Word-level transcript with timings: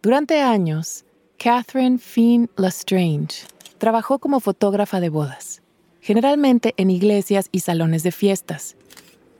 Durante 0.00 0.40
años, 0.40 1.04
Catherine 1.38 1.98
Finn 1.98 2.48
Lestrange 2.56 3.48
trabajó 3.78 4.20
como 4.20 4.38
fotógrafa 4.38 5.00
de 5.00 5.08
bodas, 5.08 5.60
generalmente 6.00 6.72
en 6.76 6.90
iglesias 6.90 7.48
y 7.50 7.60
salones 7.60 8.04
de 8.04 8.12
fiestas. 8.12 8.76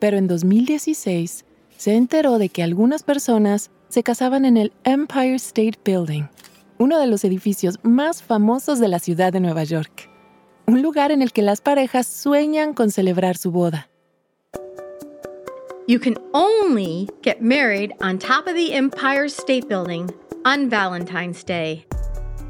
Pero 0.01 0.17
en 0.17 0.27
2016 0.27 1.45
se 1.77 1.95
enteró 1.95 2.39
de 2.39 2.49
que 2.49 2.65
algunas 2.65 3.05
personas 3.05 3.71
se 3.89 4.03
casaban 4.03 4.45
en 4.45 4.57
el 4.57 4.73
Empire 4.83 5.37
State 5.37 5.79
Building, 5.85 6.25
uno 6.79 6.99
de 6.99 7.07
los 7.07 7.25
edificios 7.25 7.79
más 7.85 8.25
famosos 8.25 8.81
de 8.81 8.89
la 8.89 8.99
ciudad 8.99 9.33
de 9.33 9.39
Nueva 9.39 9.63
York, 9.63 10.11
un 10.67 10.83
lugar 10.83 11.13
en 11.13 11.23
el 11.23 11.33
que 11.33 11.43
las 11.43 11.61
parejas 11.61 12.09
sueñan 12.09 12.75
con 12.75 12.91
celebrar 12.91 13.37
su 13.37 13.53
boda. 13.53 13.91
You 15.89 15.99
can 15.99 16.19
only 16.35 17.09
get 17.23 17.41
married 17.41 17.95
on 18.03 18.19
top 18.19 18.47
of 18.47 18.55
the 18.55 18.75
Empire 18.75 19.27
State 19.27 19.71
Building 19.71 20.11
on 20.45 20.69
Valentine's 20.69 21.43
Day. 21.43 21.87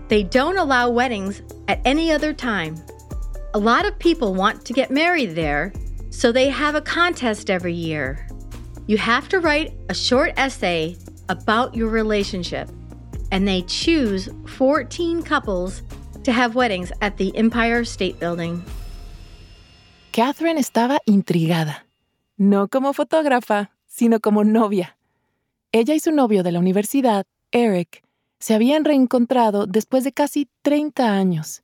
They 0.09 0.25
don't 0.25 0.59
allow 0.59 0.91
weddings 0.91 1.41
at 1.69 1.81
any 1.85 2.11
other 2.11 2.33
time. 2.33 2.75
A 3.55 3.59
lot 3.61 3.87
of 3.87 3.97
people 4.01 4.35
want 4.35 4.65
to 4.65 4.73
get 4.73 4.91
married 4.91 5.37
there, 5.37 5.73
so 6.11 6.33
they 6.33 6.49
have 6.49 6.75
a 6.75 6.81
contest 6.81 7.49
every 7.49 7.75
year. 7.75 8.27
You 8.89 8.99
have 8.99 9.29
to 9.29 9.39
write 9.39 9.73
a 9.89 9.95
short 9.95 10.33
essay 10.37 10.97
about 11.29 11.77
your 11.77 11.91
relationship, 11.91 12.69
and 13.31 13.47
they 13.47 13.63
choose 13.63 14.29
14 14.57 15.23
couples 15.23 15.85
to 16.25 16.33
have 16.33 16.57
weddings 16.57 16.91
at 17.03 17.17
the 17.19 17.37
Empire 17.37 17.85
State 17.85 18.19
Building. 18.19 18.65
Catherine 20.11 20.59
estaba 20.59 20.99
intrigada, 21.07 21.77
no 22.39 22.69
como 22.69 22.95
fotógrafa, 22.95 23.73
sino 23.87 24.21
como 24.21 24.45
novia. 24.45 24.97
Ella 25.73 25.95
y 25.95 26.01
su 26.01 26.13
novio 26.13 26.43
de 26.43 26.53
la 26.53 26.61
universidad, 26.61 27.27
Eric, 27.53 28.03
se 28.39 28.55
habían 28.55 28.85
reencontrado 28.85 29.67
después 29.67 30.05
de 30.05 30.13
casi 30.13 30.49
30 30.63 31.13
años. 31.13 31.63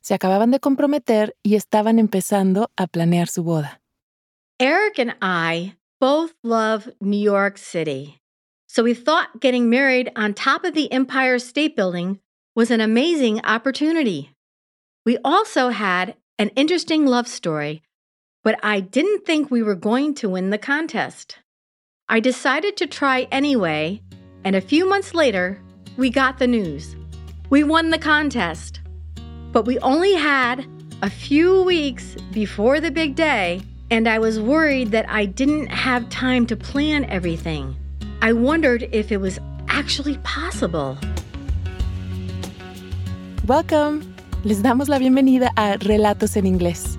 Se 0.00 0.14
acababan 0.14 0.50
de 0.50 0.60
comprometer 0.60 1.36
y 1.42 1.54
estaban 1.54 1.98
empezando 1.98 2.70
a 2.76 2.86
planear 2.86 3.28
su 3.28 3.44
boda. 3.44 3.80
Eric 4.58 4.98
and 4.98 5.14
I 5.20 5.76
both 6.00 6.34
love 6.42 6.90
New 7.00 7.20
York 7.20 7.58
City. 7.58 8.20
So 8.66 8.82
we 8.82 8.94
thought 8.94 9.40
getting 9.40 9.68
married 9.68 10.10
on 10.16 10.34
top 10.34 10.64
of 10.64 10.74
the 10.74 10.90
Empire 10.90 11.38
State 11.38 11.76
Building 11.76 12.20
was 12.56 12.70
an 12.70 12.80
amazing 12.80 13.40
opportunity. 13.44 14.30
We 15.04 15.18
also 15.24 15.68
had 15.68 16.16
an 16.38 16.48
interesting 16.56 17.06
love 17.06 17.28
story, 17.28 17.82
but 18.44 18.60
I 18.62 18.80
didn't 18.80 19.24
think 19.24 19.50
we 19.50 19.62
were 19.62 19.74
going 19.74 20.14
to 20.16 20.28
win 20.28 20.50
the 20.50 20.58
contest. 20.58 21.38
I 22.08 22.20
decided 22.20 22.76
to 22.76 22.86
try 22.86 23.26
anyway, 23.32 24.02
and 24.44 24.54
a 24.54 24.60
few 24.60 24.86
months 24.86 25.14
later, 25.14 25.60
we 25.96 26.10
got 26.10 26.38
the 26.38 26.46
news. 26.46 26.94
We 27.48 27.64
won 27.64 27.88
the 27.88 27.98
contest. 27.98 28.80
But 29.52 29.64
we 29.64 29.78
only 29.78 30.12
had 30.12 30.66
a 31.00 31.08
few 31.08 31.62
weeks 31.62 32.16
before 32.32 32.80
the 32.80 32.90
big 32.90 33.14
day, 33.14 33.62
and 33.90 34.06
I 34.06 34.18
was 34.18 34.38
worried 34.38 34.90
that 34.90 35.08
I 35.08 35.24
didn't 35.24 35.68
have 35.68 36.08
time 36.10 36.46
to 36.46 36.56
plan 36.56 37.04
everything. 37.06 37.74
I 38.20 38.34
wondered 38.34 38.88
if 38.92 39.10
it 39.10 39.18
was 39.18 39.38
actually 39.68 40.18
possible. 40.18 40.98
Welcome. 43.46 44.14
Les 44.44 44.60
damos 44.60 44.88
la 44.88 44.98
bienvenida 44.98 45.50
a 45.56 45.78
Relatos 45.78 46.36
en 46.36 46.44
Inglés, 46.44 46.98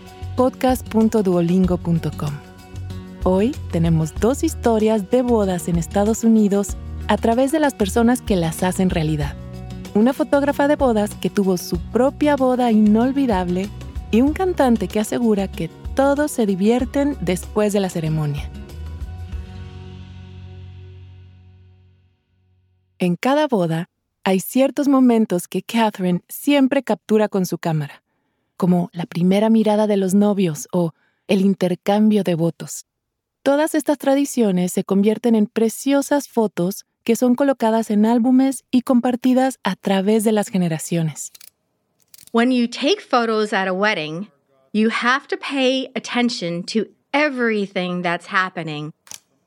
podcast.duolingo.com. 0.35 2.31
Hoy 3.23 3.55
tenemos 3.71 4.15
dos 4.15 4.43
historias 4.43 5.11
de 5.11 5.21
bodas 5.21 5.67
en 5.67 5.77
Estados 5.77 6.23
Unidos 6.23 6.77
a 7.07 7.17
través 7.17 7.51
de 7.51 7.59
las 7.59 7.73
personas 7.73 8.21
que 8.21 8.35
las 8.35 8.63
hacen 8.63 8.89
realidad. 8.89 9.35
Una 9.93 10.13
fotógrafa 10.13 10.67
de 10.67 10.75
bodas 10.75 11.13
que 11.15 11.29
tuvo 11.29 11.57
su 11.57 11.77
propia 11.91 12.35
boda 12.35 12.71
inolvidable 12.71 13.69
y 14.09 14.21
un 14.21 14.33
cantante 14.33 14.87
que 14.87 14.99
asegura 14.99 15.49
que 15.49 15.69
todos 15.95 16.31
se 16.31 16.45
divierten 16.45 17.17
después 17.21 17.73
de 17.73 17.79
la 17.79 17.89
ceremonia. 17.89 18.49
En 22.99 23.15
cada 23.15 23.47
boda 23.47 23.89
hay 24.23 24.39
ciertos 24.39 24.87
momentos 24.87 25.47
que 25.47 25.63
Catherine 25.63 26.21
siempre 26.29 26.83
captura 26.83 27.27
con 27.27 27.45
su 27.45 27.57
cámara, 27.57 28.03
como 28.61 28.91
la 28.93 29.07
primera 29.07 29.49
mirada 29.49 29.87
de 29.87 29.97
los 29.97 30.13
novios 30.13 30.67
o 30.71 30.91
el 31.27 31.41
intercambio 31.41 32.23
de 32.23 32.35
votos. 32.35 32.85
Todas 33.41 33.73
estas 33.73 33.97
tradiciones 33.97 34.71
se 34.71 34.83
convierten 34.83 35.33
en 35.33 35.47
preciosas 35.47 36.27
fotos 36.27 36.85
que 37.03 37.15
son 37.15 37.33
colocadas 37.33 37.89
en 37.89 38.05
álbumes 38.05 38.63
y 38.69 38.83
compartidas 38.83 39.57
a 39.63 39.75
través 39.75 40.23
de 40.23 40.31
las 40.31 40.49
generaciones. 40.49 41.31
When 42.33 42.51
you 42.51 42.67
take 42.67 43.01
photos 43.01 43.51
at 43.51 43.67
a 43.67 43.73
wedding, 43.73 44.27
you 44.73 44.91
have 44.91 45.27
to 45.29 45.37
pay 45.37 45.89
attention 45.95 46.61
to 46.65 46.85
everything 47.15 48.03
that's 48.03 48.27
happening 48.27 48.93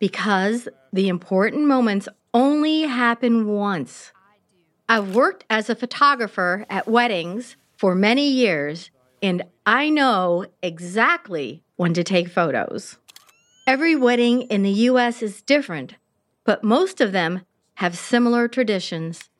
because 0.01 0.69
the 0.93 1.07
important 1.07 1.69
moments 1.69 2.09
only 2.33 2.89
happen 2.89 3.47
once. 3.47 4.13
I've 4.89 5.15
worked 5.15 5.45
as 5.49 5.71
a 5.71 5.77
photographer 5.77 6.67
at 6.69 6.89
weddings 6.89 7.57
for 7.77 7.95
many 7.95 8.29
years, 8.29 8.91
and 9.25 9.43
I 9.65 9.89
know 9.89 10.45
exactly 10.63 11.63
when 11.77 11.95
to 11.95 12.05
take 12.05 12.29
photos. 12.29 12.99
Every 13.67 13.97
wedding 13.97 14.43
in 14.51 14.63
the 14.63 14.91
US 14.91 15.23
is 15.23 15.41
different, 15.41 15.95
but 16.45 16.63
most 16.63 17.01
of 17.01 17.13
them 17.13 17.41
have 17.77 17.97
similar 17.97 18.49
traditions. 18.49 19.31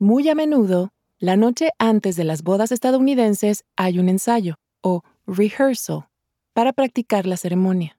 Muy 0.00 0.28
a 0.28 0.34
menudo, 0.34 0.90
la 1.20 1.36
noche 1.36 1.70
antes 1.78 2.16
de 2.16 2.24
las 2.24 2.42
bodas 2.42 2.72
estadounidenses 2.72 3.62
hay 3.78 4.00
un 4.00 4.08
ensayo, 4.08 4.56
o 4.82 5.02
rehearsal, 5.26 6.08
para 6.52 6.72
practicar 6.72 7.26
la 7.26 7.36
ceremonia. 7.36 7.96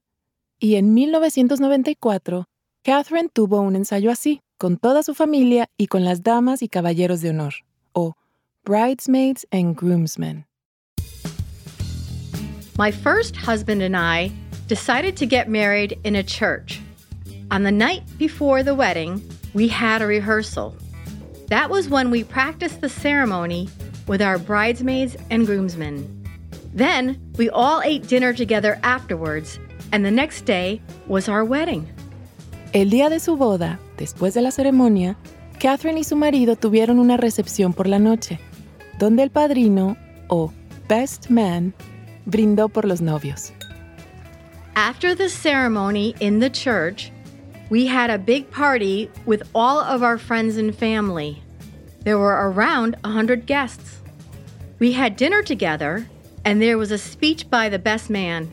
Y 0.59 0.75
en 0.75 0.93
1994, 0.93 2.45
Catherine 2.83 3.29
tuvo 3.29 3.61
un 3.61 3.75
ensayo 3.77 4.11
así, 4.11 4.41
con 4.57 4.77
toda 4.77 5.03
su 5.03 5.13
familia 5.13 5.69
y 5.77 5.87
con 5.87 6.03
las 6.03 6.21
damas 6.21 6.61
y 6.61 6.67
caballeros 6.67 7.21
de 7.21 7.29
honor, 7.29 7.53
o 7.93 8.15
bridesmaids 8.65 9.47
and 9.51 9.79
groomsmen. 9.79 10.46
My 12.77 12.91
first 12.91 13.35
husband 13.35 13.81
and 13.81 13.97
I 13.97 14.31
decided 14.67 15.17
to 15.17 15.25
get 15.25 15.49
married 15.49 15.99
in 16.03 16.15
a 16.15 16.21
church. 16.21 16.79
On 17.49 17.63
the 17.63 17.71
night 17.71 18.03
before 18.19 18.61
the 18.61 18.75
wedding, 18.75 19.27
we 19.55 19.67
had 19.67 20.03
a 20.03 20.05
rehearsal. 20.05 20.75
That 21.47 21.71
was 21.71 21.89
when 21.89 22.11
we 22.11 22.23
practiced 22.23 22.81
the 22.81 22.89
ceremony 22.89 23.67
with 24.05 24.21
our 24.21 24.37
bridesmaids 24.37 25.17
and 25.31 25.47
groomsmen. 25.47 26.05
Then 26.71 27.19
we 27.37 27.49
all 27.49 27.81
ate 27.81 28.07
dinner 28.07 28.31
together 28.31 28.79
afterwards, 28.83 29.57
and 29.91 30.05
the 30.05 30.11
next 30.11 30.45
day 30.45 30.79
was 31.07 31.27
our 31.27 31.43
wedding. 31.43 31.87
El 32.73 32.91
día 32.91 33.09
de 33.09 33.19
su 33.19 33.37
boda, 33.37 33.79
después 33.97 34.35
de 34.35 34.41
la 34.41 34.51
ceremonia, 34.51 35.15
Catherine 35.59 35.97
y 35.97 36.03
su 36.03 36.15
marido 36.15 36.55
tuvieron 36.55 36.99
una 36.99 37.17
recepción 37.17 37.73
por 37.73 37.87
la 37.87 37.97
noche, 37.97 38.39
donde 38.99 39.23
el 39.23 39.31
padrino, 39.31 39.97
o 40.27 40.53
best 40.87 41.31
man, 41.31 41.73
brindó 42.27 42.71
por 42.71 42.83
los 42.83 43.01
novios. 43.01 43.51
After 44.75 45.15
the 45.15 45.29
ceremony 45.29 46.15
in 46.19 46.39
the 46.39 46.49
church, 46.49 47.11
we 47.69 47.87
had 47.87 48.09
a 48.09 48.17
big 48.17 48.49
party 48.51 49.09
with 49.25 49.43
all 49.55 49.79
of 49.79 50.03
our 50.03 50.17
friends 50.17 50.57
and 50.57 50.75
family. 50.75 51.41
There 52.03 52.19
were 52.19 52.51
around 52.51 52.95
100 53.03 53.45
guests. 53.45 53.99
We 54.79 54.91
had 54.93 55.17
dinner 55.17 55.41
together, 55.41 56.07
and 56.45 56.61
there 56.61 56.77
was 56.77 56.91
a 56.91 56.97
speech 56.97 57.49
by 57.49 57.69
the 57.69 57.79
best 57.79 58.09
man. 58.09 58.51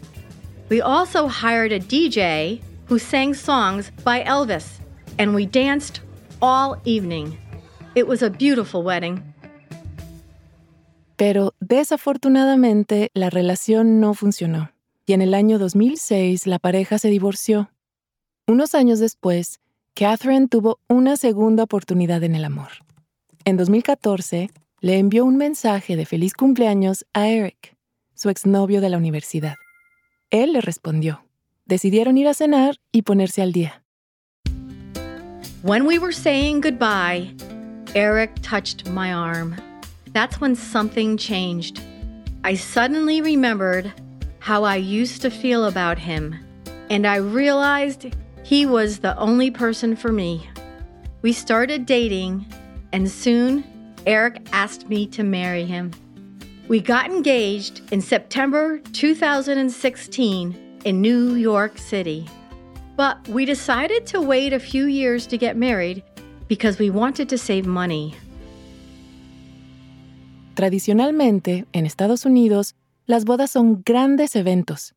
We 0.68 0.80
also 0.80 1.28
hired 1.28 1.72
a 1.72 1.78
DJ 1.78 2.62
who 2.86 2.98
sang 2.98 3.34
songs 3.34 3.90
by 4.02 4.22
Elvis, 4.24 4.80
and 5.18 5.34
we 5.34 5.46
danced 5.46 6.00
all 6.40 6.80
evening. 6.84 7.38
It 7.94 8.06
was 8.06 8.22
a 8.22 8.30
beautiful 8.30 8.82
wedding. 8.82 9.33
Pero 11.16 11.55
desafortunadamente 11.61 13.11
la 13.14 13.31
relación 13.31 14.00
no 14.00 14.14
funcionó 14.14 14.70
y 15.06 15.12
en 15.12 15.22
el 15.22 15.34
año 15.34 15.58
2006 15.58 16.46
la 16.46 16.58
pareja 16.58 16.99
se 16.99 17.08
divorció. 17.08 17.70
Unos 18.46 18.75
años 18.75 18.99
después, 18.99 19.61
Catherine 19.94 20.49
tuvo 20.49 20.81
una 20.88 21.16
segunda 21.16 21.62
oportunidad 21.62 22.22
en 22.25 22.34
el 22.34 22.44
amor. 22.44 22.69
En 23.44 23.56
2014, 23.56 24.50
le 24.81 24.99
envió 24.99 25.25
un 25.25 25.37
mensaje 25.37 25.96
de 25.96 26.06
feliz 26.06 26.34
cumpleaños 26.34 27.06
a 27.14 27.28
Eric, 27.28 27.76
su 28.14 28.28
exnovio 28.28 28.81
de 28.81 28.90
la 28.90 28.99
universidad. 28.99 29.55
Él 30.31 30.52
le 30.52 30.60
respondió. 30.60 31.25
Decidieron 31.67 32.19
ir 32.19 32.28
a 32.28 32.34
cenar 32.34 32.76
y 32.93 33.02
ponerse 33.02 33.40
al 33.40 33.52
día. 33.52 33.82
When 35.62 35.87
we 35.87 35.99
were 35.99 36.12
saying 36.12 36.60
goodbye, 36.60 37.34
Eric 37.94 38.32
touched 38.43 38.87
my 38.90 39.10
arm. 39.12 39.55
That's 40.14 40.40
when 40.40 40.55
something 40.55 41.16
changed. 41.16 41.82
I 42.44 42.55
suddenly 42.55 43.20
remembered 43.20 43.93
how 44.38 44.62
I 44.62 44.76
used 44.76 45.22
to 45.22 45.31
feel 45.31 45.64
about 45.64 45.99
him, 45.99 46.37
and 46.88 47.05
I 47.05 47.16
realized 47.16 48.14
he 48.44 48.64
was 48.64 49.00
the 49.00 49.19
only 49.19 49.50
person 49.50 49.96
for 49.96 50.12
me. 50.12 50.49
We 51.22 51.32
started 51.32 51.84
dating, 51.84 52.46
and 52.93 53.11
soon 53.11 53.64
Eric 54.06 54.46
asked 54.52 54.88
me 54.88 55.08
to 55.08 55.25
marry 55.25 55.64
him. 55.64 55.90
We 56.69 56.81
got 56.81 57.10
engaged 57.10 57.82
in 57.93 58.00
September 58.00 58.78
2016 58.93 60.81
in 60.84 61.00
New 61.00 61.34
York 61.34 61.76
City. 61.76 62.28
But 62.96 63.26
we 63.26 63.44
decided 63.44 64.06
to 64.08 64.20
wait 64.20 64.52
a 64.52 64.60
few 64.60 64.84
years 64.84 65.26
to 65.26 65.37
get 65.37 65.56
married 65.56 66.05
because 66.46 66.78
we 66.78 66.90
wanted 66.90 67.28
to 67.31 67.38
save 67.38 67.67
money. 67.67 68.14
Tradicionalmente, 70.54 71.66
en 71.72 71.84
Estados 71.84 72.24
Unidos, 72.24 72.76
las 73.06 73.24
bodas 73.24 73.50
son 73.50 73.82
grandes 73.84 74.36
eventos. 74.36 74.94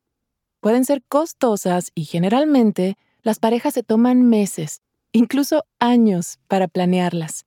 Pueden 0.60 0.84
ser 0.84 1.02
costosas 1.08 1.90
y 1.96 2.04
generalmente 2.04 2.96
las 3.22 3.40
parejas 3.40 3.74
se 3.74 3.82
toman 3.82 4.22
meses, 4.22 4.82
incluso 5.12 5.64
años, 5.80 6.38
para 6.46 6.68
planearlas. 6.68 7.44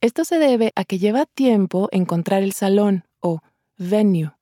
Esto 0.00 0.24
se 0.24 0.38
debe 0.38 0.72
a 0.74 0.84
que 0.84 0.98
lleva 0.98 1.26
tiempo 1.26 1.88
encontrar 1.92 2.42
el 2.42 2.52
salón 2.52 3.04
o 3.20 3.40
venue, 3.76 4.32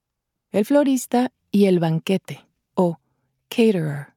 el 0.53 0.65
florista 0.65 1.33
y 1.51 1.67
el 1.67 1.81
banquete 1.81 2.47
o 2.75 2.99
caterer. 3.49 4.15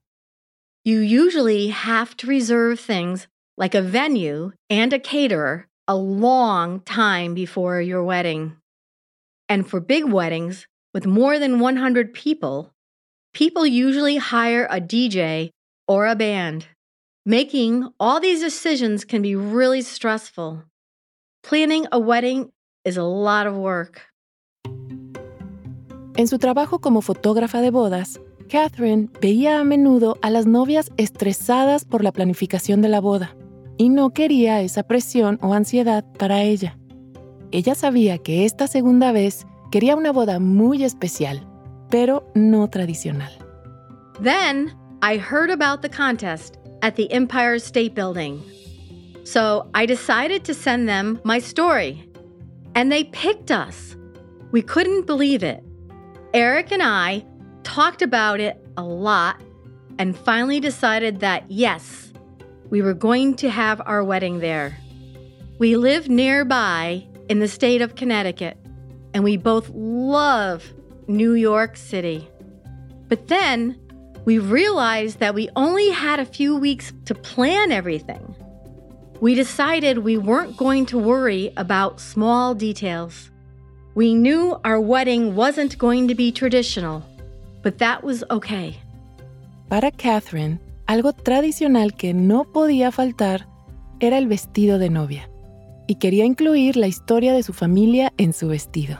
You 0.85 1.01
usually 1.01 1.69
have 1.71 2.15
to 2.17 2.27
reserve 2.27 2.79
things 2.79 3.27
like 3.57 3.75
a 3.75 3.81
venue 3.81 4.51
and 4.69 4.93
a 4.93 4.99
caterer 4.99 5.67
a 5.87 5.95
long 5.95 6.81
time 6.81 7.33
before 7.33 7.81
your 7.81 8.03
wedding. 8.03 8.57
And 9.53 9.69
for 9.69 9.79
big 9.79 10.11
weddings 10.11 10.65
with 10.95 11.05
more 11.05 11.37
than 11.37 11.59
100 11.59 12.11
people, 12.11 12.73
people 13.35 13.67
usually 13.67 14.17
hire 14.17 14.65
a 14.65 14.81
DJ 14.81 15.51
or 15.87 16.07
a 16.07 16.15
band. 16.15 16.65
Making 17.23 17.87
all 17.99 18.19
these 18.19 18.41
decisions 18.41 19.05
can 19.05 19.21
be 19.21 19.35
really 19.35 19.83
stressful. 19.83 20.63
Planning 21.43 21.85
a 21.91 21.99
wedding 21.99 22.51
is 22.83 22.97
a 22.97 23.03
lot 23.03 23.45
of 23.45 23.53
work. 23.53 24.01
En 26.17 26.27
su 26.27 26.39
trabajo 26.39 26.79
como 26.79 27.01
fotógrafa 27.01 27.61
de 27.61 27.69
bodas, 27.69 28.19
Catherine 28.49 29.07
veía 29.21 29.59
a 29.59 29.63
menudo 29.63 30.17
a 30.23 30.31
las 30.31 30.47
novias 30.47 30.89
estresadas 30.97 31.85
por 31.85 32.03
la 32.03 32.11
planificación 32.11 32.81
de 32.81 32.89
la 32.89 33.01
boda 33.01 33.35
y 33.77 33.89
no 33.89 34.15
quería 34.15 34.61
esa 34.61 34.81
presión 34.81 35.37
o 35.43 35.53
ansiedad 35.53 36.03
para 36.17 36.41
ella. 36.41 36.79
Ella 37.53 37.75
sabía 37.75 38.17
que 38.17 38.45
esta 38.45 38.65
segunda 38.65 39.11
vez 39.11 39.45
quería 39.71 39.95
una 39.95 40.11
boda 40.11 40.39
muy 40.39 40.83
especial, 40.83 41.45
pero 41.91 42.27
no 42.33 42.67
tradicional. 42.67 43.31
Then 44.19 44.73
I 45.03 45.17
heard 45.17 45.51
about 45.51 45.83
the 45.83 45.89
contest 45.89 46.57
at 46.81 46.95
the 46.95 47.11
Empire 47.13 47.59
State 47.59 47.93
Building. 47.93 48.41
So 49.23 49.69
I 49.75 49.85
decided 49.85 50.43
to 50.45 50.55
send 50.55 50.89
them 50.89 51.19
my 51.23 51.39
story. 51.39 52.09
And 52.73 52.91
they 52.91 53.03
picked 53.03 53.51
us. 53.51 53.95
We 54.51 54.63
couldn't 54.63 55.05
believe 55.05 55.43
it. 55.43 55.63
Eric 56.33 56.71
and 56.71 56.81
I 56.81 57.23
talked 57.61 58.01
about 58.01 58.39
it 58.39 58.57
a 58.77 58.83
lot 58.83 59.39
and 59.99 60.17
finally 60.17 60.59
decided 60.59 61.19
that 61.19 61.43
yes, 61.49 62.11
we 62.71 62.81
were 62.81 62.95
going 62.95 63.35
to 63.35 63.51
have 63.51 63.79
our 63.85 64.03
wedding 64.03 64.39
there. 64.39 64.75
We 65.59 65.75
live 65.77 66.09
nearby 66.09 67.05
in 67.33 67.39
the 67.39 67.47
state 67.47 67.81
of 67.81 67.95
Connecticut, 67.95 68.55
and 69.15 69.23
we 69.23 69.37
both 69.37 69.67
love 69.73 70.71
New 71.07 71.33
York 71.33 71.75
City. 71.75 72.29
But 73.09 73.27
then 73.27 73.75
we 74.23 74.37
realized 74.37 75.17
that 75.17 75.33
we 75.33 75.49
only 75.55 75.89
had 75.89 76.19
a 76.19 76.25
few 76.25 76.55
weeks 76.55 76.93
to 77.05 77.15
plan 77.15 77.71
everything. 77.71 78.35
We 79.19 79.33
decided 79.33 79.97
we 79.97 80.15
weren't 80.15 80.57
going 80.57 80.85
to 80.93 80.99
worry 80.99 81.51
about 81.57 81.99
small 81.99 82.53
details. 82.53 83.31
We 83.95 84.13
knew 84.13 84.59
our 84.63 84.79
wedding 84.79 85.33
wasn't 85.33 85.79
going 85.79 86.07
to 86.09 86.13
be 86.13 86.31
traditional, 86.31 87.01
but 87.63 87.79
that 87.79 88.03
was 88.03 88.23
okay. 88.29 88.77
Para 89.71 89.89
Catherine, 89.89 90.59
algo 90.87 91.13
tradicional 91.13 91.97
que 91.97 92.13
no 92.13 92.43
podía 92.43 92.91
faltar 92.91 93.47
era 93.99 94.19
el 94.19 94.27
vestido 94.27 94.77
de 94.77 94.91
novia, 94.91 95.27
y 95.87 95.95
quería 95.95 96.25
incluir 96.25 96.75
la 96.75 96.87
historia 96.87 97.33
de 97.33 97.43
su 97.43 97.53
familia 97.53 98.11
en 98.17 98.33
su 98.33 98.47
vestido. 98.47 98.99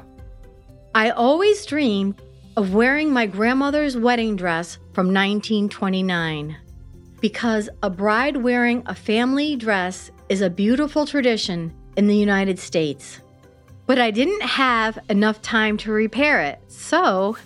I 0.95 1.09
always 1.09 1.65
dreamed 1.65 2.21
of 2.55 2.73
wearing 2.73 3.11
my 3.11 3.25
grandmother's 3.25 3.97
wedding 3.97 4.35
dress 4.35 4.77
from 4.93 5.07
1929 5.07 6.55
because 7.19 7.69
a 7.81 7.89
bride 7.89 8.37
wearing 8.37 8.83
a 8.85 8.93
family 8.93 9.55
dress 9.55 10.11
is 10.29 10.41
a 10.41 10.49
beautiful 10.49 11.05
tradition 11.05 11.73
in 11.95 12.07
the 12.07 12.15
United 12.15 12.59
States. 12.59 13.21
But 13.85 13.99
I 13.99 14.11
didn't 14.11 14.43
have 14.43 14.99
enough 15.09 15.41
time 15.41 15.77
to 15.77 15.91
repair 15.91 16.41
it, 16.41 16.59
so 16.67 17.37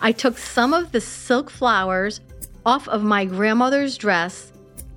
I 0.00 0.12
took 0.12 0.38
some 0.38 0.72
of 0.72 0.92
the 0.92 1.00
silk 1.00 1.50
flowers 1.50 2.20
off 2.66 2.88
of 2.88 3.02
my 3.02 3.24
grandmother's 3.24 3.96
dress 3.96 4.52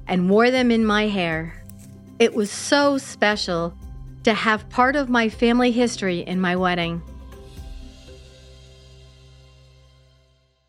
and 0.08 0.30
wore 0.30 0.50
them 0.50 0.72
in 0.72 0.86
my 0.86 1.08
hair. 1.08 1.64
It 2.20 2.34
was 2.34 2.50
so 2.50 2.98
special 2.98 3.76
to 4.27 4.33
have 4.33 4.68
part 4.68 4.97
of 4.97 5.07
my 5.07 5.29
family 5.29 5.71
history 5.71 6.19
in 6.19 6.38
my 6.38 6.53
wedding. 6.53 7.01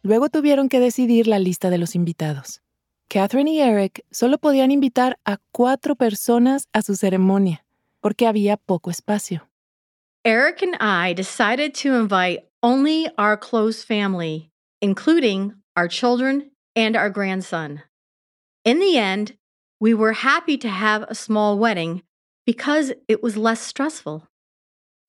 Luego 0.04 0.28
tuvieron 0.28 0.68
que 0.68 0.78
decidir 0.78 1.26
la 1.26 1.40
lista 1.40 1.68
de 1.68 1.76
los 1.76 1.96
invitados. 1.96 2.60
Catherine 3.10 3.50
y 3.50 3.60
Eric 3.60 4.04
solo 4.12 4.38
podían 4.38 4.70
invitar 4.70 5.18
a 5.26 5.38
cuatro 5.50 5.96
personas 5.96 6.68
a 6.72 6.82
su 6.82 6.94
ceremonia, 6.94 7.64
porque 8.00 8.28
había 8.28 8.56
poco 8.56 8.92
espacio. 8.92 9.48
Eric 10.24 10.62
and 10.62 10.76
I 10.80 11.12
decided 11.12 11.74
to 11.82 11.96
invite 11.96 12.44
only 12.62 13.08
our 13.18 13.36
close 13.36 13.82
family, 13.82 14.52
including 14.80 15.54
our 15.74 15.88
children 15.88 16.52
and 16.76 16.96
our 16.96 17.10
grandson. 17.10 17.82
In 18.64 18.78
the 18.78 18.98
end, 18.98 19.36
we 19.80 19.94
were 19.94 20.12
happy 20.12 20.56
to 20.58 20.68
have 20.68 21.04
a 21.08 21.14
small 21.16 21.58
wedding 21.58 22.02
because 22.48 22.94
it 23.08 23.22
was 23.22 23.36
less 23.36 23.60
stressful. 23.60 24.26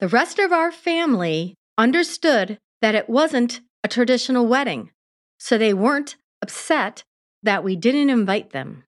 The 0.01 0.09
rest 0.09 0.39
of 0.39 0.51
our 0.51 0.73
family 0.73 1.55
understood 1.77 2.57
that 2.81 2.95
it 2.95 3.07
wasn't 3.09 3.61
a 3.81 3.87
traditional 3.87 4.45
wedding, 4.45 4.91
so 5.39 5.57
they 5.57 5.73
weren't 5.73 6.17
upset 6.41 7.05
that 7.41 7.63
we 7.63 7.77
didn't 7.77 8.09
invite 8.09 8.49
them. 8.49 8.83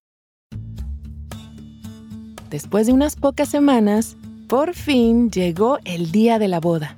Después 2.49 2.87
de 2.87 2.91
unas 2.91 3.15
pocas 3.15 3.47
semanas, 3.47 4.17
por 4.49 4.73
fin 4.73 5.31
llegó 5.31 5.79
el 5.85 6.11
día 6.11 6.37
de 6.37 6.49
la 6.49 6.59
boda. 6.59 6.89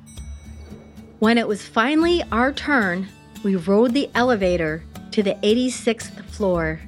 When 1.19 1.37
it 1.37 1.47
was 1.47 1.61
finally 1.61 2.23
our 2.31 2.51
turn, 2.51 3.07
we 3.43 3.57
rode 3.57 3.93
the 3.93 4.09
elevator 4.15 4.83
to 5.11 5.21
the 5.21 5.35
86th 5.43 6.19
floor. 6.31 6.79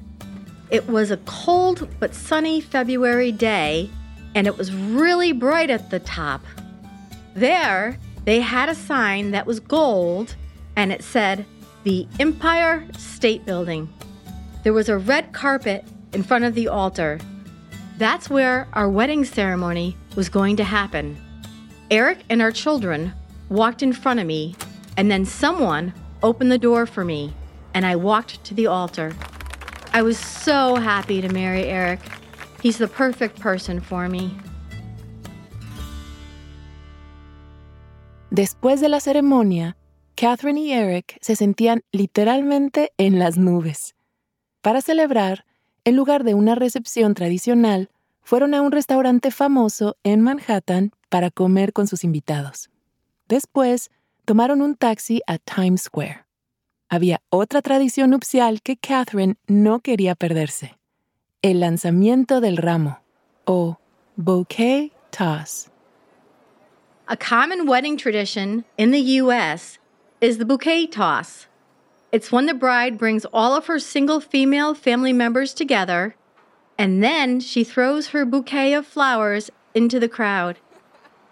It 0.72 0.88
was 0.88 1.12
a 1.12 1.18
cold 1.18 1.86
but 2.00 2.16
sunny 2.16 2.60
February 2.60 3.30
day, 3.30 3.90
and 4.36 4.46
it 4.46 4.58
was 4.58 4.72
really 4.72 5.32
bright 5.32 5.70
at 5.70 5.88
the 5.90 5.98
top. 5.98 6.42
There, 7.34 7.98
they 8.26 8.40
had 8.40 8.68
a 8.68 8.74
sign 8.74 9.30
that 9.30 9.46
was 9.46 9.58
gold 9.60 10.36
and 10.76 10.92
it 10.92 11.02
said, 11.02 11.46
The 11.84 12.06
Empire 12.20 12.86
State 12.98 13.46
Building. 13.46 13.92
There 14.62 14.74
was 14.74 14.90
a 14.90 14.98
red 14.98 15.32
carpet 15.32 15.86
in 16.12 16.22
front 16.22 16.44
of 16.44 16.54
the 16.54 16.68
altar. 16.68 17.18
That's 17.96 18.28
where 18.28 18.68
our 18.74 18.90
wedding 18.90 19.24
ceremony 19.24 19.96
was 20.16 20.28
going 20.28 20.56
to 20.56 20.64
happen. 20.64 21.16
Eric 21.90 22.18
and 22.28 22.42
our 22.42 22.52
children 22.52 23.14
walked 23.48 23.82
in 23.82 23.94
front 23.94 24.20
of 24.20 24.26
me, 24.26 24.54
and 24.98 25.10
then 25.10 25.24
someone 25.24 25.94
opened 26.22 26.52
the 26.52 26.58
door 26.58 26.84
for 26.84 27.06
me, 27.06 27.32
and 27.72 27.86
I 27.86 27.96
walked 27.96 28.44
to 28.44 28.54
the 28.54 28.66
altar. 28.66 29.14
I 29.94 30.02
was 30.02 30.18
so 30.18 30.74
happy 30.74 31.22
to 31.22 31.28
marry 31.30 31.64
Eric. 31.64 32.00
He's 32.62 32.78
the 32.78 32.88
perfect 32.88 33.40
person 33.40 33.80
for 33.80 34.08
me. 34.08 34.30
Después 38.30 38.80
de 38.80 38.88
la 38.88 39.00
ceremonia, 39.00 39.76
Catherine 40.14 40.60
y 40.60 40.72
Eric 40.72 41.18
se 41.20 41.36
sentían 41.36 41.82
literalmente 41.92 42.92
en 42.98 43.18
las 43.18 43.36
nubes. 43.38 43.94
Para 44.62 44.80
celebrar, 44.80 45.44
en 45.84 45.94
lugar 45.94 46.24
de 46.24 46.34
una 46.34 46.54
recepción 46.54 47.14
tradicional, 47.14 47.90
fueron 48.22 48.54
a 48.54 48.62
un 48.62 48.72
restaurante 48.72 49.30
famoso 49.30 49.96
en 50.02 50.20
Manhattan 50.20 50.90
para 51.08 51.30
comer 51.30 51.72
con 51.72 51.86
sus 51.86 52.02
invitados. 52.02 52.70
Después, 53.28 53.90
tomaron 54.24 54.62
un 54.62 54.74
taxi 54.74 55.22
a 55.26 55.38
Times 55.38 55.82
Square. 55.82 56.26
Había 56.88 57.20
otra 57.30 57.62
tradición 57.62 58.10
nupcial 58.10 58.62
que 58.62 58.76
Catherine 58.76 59.36
no 59.46 59.80
quería 59.80 60.14
perderse. 60.14 60.75
El 61.42 61.60
lanzamiento 61.60 62.40
del 62.40 62.56
ramo, 62.56 62.98
o 63.46 63.76
bouquet 64.16 64.90
toss. 65.12 65.68
A 67.08 67.16
common 67.16 67.66
wedding 67.66 67.96
tradition 67.96 68.64
in 68.76 68.90
the 68.90 69.00
U.S. 69.20 69.78
is 70.20 70.38
the 70.38 70.44
bouquet 70.44 70.86
toss. 70.86 71.46
It's 72.10 72.32
when 72.32 72.46
the 72.46 72.54
bride 72.54 72.98
brings 72.98 73.26
all 73.32 73.54
of 73.54 73.66
her 73.66 73.78
single 73.78 74.18
female 74.18 74.74
family 74.74 75.12
members 75.12 75.52
together, 75.52 76.16
and 76.78 77.04
then 77.04 77.38
she 77.38 77.62
throws 77.62 78.08
her 78.08 78.24
bouquet 78.24 78.72
of 78.72 78.86
flowers 78.86 79.50
into 79.74 80.00
the 80.00 80.08
crowd. 80.08 80.58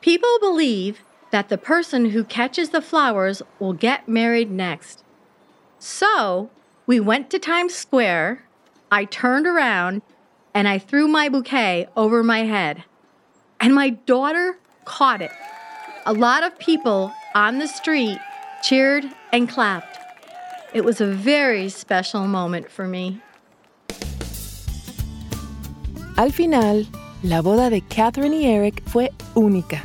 People 0.00 0.38
believe 0.38 1.00
that 1.30 1.48
the 1.48 1.58
person 1.58 2.10
who 2.10 2.22
catches 2.22 2.68
the 2.70 2.82
flowers 2.82 3.42
will 3.58 3.72
get 3.72 4.06
married 4.06 4.50
next. 4.50 5.02
So 5.78 6.50
we 6.86 7.00
went 7.00 7.30
to 7.30 7.38
Times 7.38 7.74
Square, 7.74 8.44
I 8.94 9.06
turned 9.06 9.44
around, 9.44 10.02
and 10.54 10.68
I 10.68 10.78
threw 10.78 11.08
my 11.08 11.28
bouquet 11.28 11.88
over 11.96 12.22
my 12.22 12.44
head. 12.44 12.84
And 13.58 13.74
my 13.74 13.90
daughter 13.90 14.56
caught 14.84 15.20
it. 15.20 15.32
A 16.06 16.12
lot 16.12 16.44
of 16.44 16.56
people 16.60 17.12
on 17.34 17.58
the 17.58 17.66
street 17.66 18.20
cheered 18.62 19.04
and 19.32 19.48
clapped. 19.48 19.98
It 20.74 20.84
was 20.84 21.00
a 21.00 21.06
very 21.06 21.68
special 21.70 22.28
moment 22.28 22.70
for 22.70 22.86
me. 22.86 23.20
Al 26.16 26.30
final, 26.30 26.86
la 27.24 27.42
boda 27.42 27.70
de 27.70 27.80
Catherine 27.80 28.32
y 28.32 28.44
Eric 28.44 28.80
fue 28.86 29.10
única, 29.34 29.82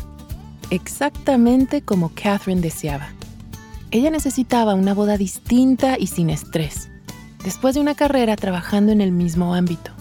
exactamente 0.69 1.81
como 1.81 2.11
Catherine 2.13 2.61
deseaba. 2.61 3.07
Ella 3.89 4.11
necesitaba 4.11 4.75
una 4.75 4.93
boda 4.93 5.17
distinta 5.17 5.97
y 5.97 6.05
sin 6.05 6.29
estrés, 6.29 6.91
después 7.43 7.75
de 7.75 7.81
una 7.81 7.95
carrera 7.95 8.35
trabajando 8.35 8.91
en 8.91 9.01
el 9.01 9.11
mismo 9.11 9.55
ámbito. 9.55 9.91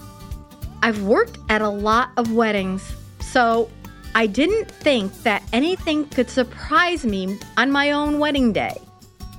I've 0.81 1.03
worked 1.03 1.39
at 1.49 1.61
a 1.61 1.69
lot 1.69 2.09
of 2.17 2.31
weddings, 2.31 2.81
so 3.19 3.69
I 4.15 4.27
didn't 4.27 4.71
think 4.71 5.11
that 5.23 5.43
anything 5.53 6.05
could 6.05 6.29
surprise 6.29 7.05
me 7.05 7.37
on 7.57 7.71
my 7.71 7.91
own 7.91 8.19
wedding 8.19 8.53
day. 8.53 8.75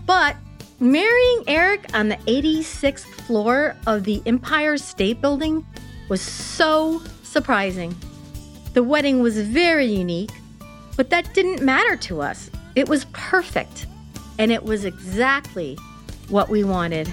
But 0.07 0.37
marrying 0.81 1.45
Eric 1.47 1.87
on 1.95 2.09
the 2.09 2.17
86th 2.27 3.05
floor 3.27 3.77
of 3.87 4.05
the 4.05 4.23
Empire 4.27 4.77
State 4.77 5.21
Building 5.21 5.65
was 6.09 6.21
so 6.21 7.03
surprising. 7.23 7.95
The 8.75 8.83
wedding 8.83 9.21
was 9.21 9.39
very 9.39 9.87
unique, 9.87 10.31
but 10.97 11.11
that 11.11 11.33
didn't 11.35 11.63
matter 11.63 11.97
to 11.97 12.21
us. 12.21 12.51
It 12.75 12.89
was 12.89 13.05
perfect, 13.07 13.87
and 14.39 14.53
it 14.53 14.65
was 14.65 14.85
exactly 14.85 15.77
what 16.29 16.49
we 16.49 16.65
wanted. 16.65 17.13